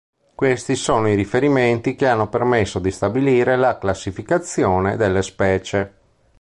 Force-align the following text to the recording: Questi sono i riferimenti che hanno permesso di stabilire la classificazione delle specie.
Questi 0.33 0.73
sono 0.73 1.09
i 1.09 1.15
riferimenti 1.15 1.93
che 1.93 2.07
hanno 2.07 2.27
permesso 2.27 2.79
di 2.79 2.89
stabilire 2.89 3.55
la 3.55 3.77
classificazione 3.77 4.97
delle 4.97 5.21
specie. 5.21 5.93